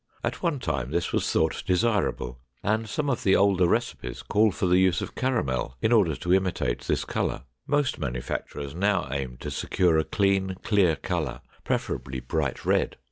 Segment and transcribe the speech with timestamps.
[0.23, 4.65] At one time this was thought desirable and some of the older recipes call for
[4.65, 7.43] the use of caramel in order to imitate this color.
[7.67, 12.95] Most manufacturers now aim to secure a clean, clear color, preferably bright red.